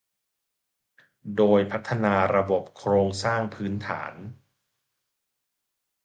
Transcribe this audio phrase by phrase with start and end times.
[1.37, 4.13] โดยพัฒนาระบบโครงสร้างพื้นฐาน